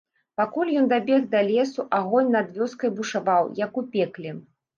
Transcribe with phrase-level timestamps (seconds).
[0.39, 4.35] Пакуль ён дабег да лесу, агонь над вёскай бушаваў, як у пекле.